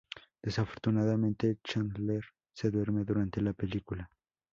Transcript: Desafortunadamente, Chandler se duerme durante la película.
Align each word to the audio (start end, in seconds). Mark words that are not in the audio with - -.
Desafortunadamente, 0.41 1.59
Chandler 1.63 2.23
se 2.55 2.71
duerme 2.71 3.03
durante 3.03 3.39
la 3.39 3.53
película. 3.53 4.09